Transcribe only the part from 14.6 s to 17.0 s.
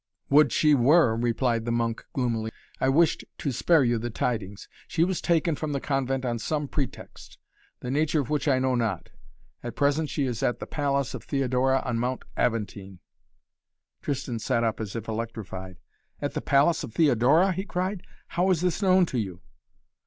up as if electrified. "At the palace of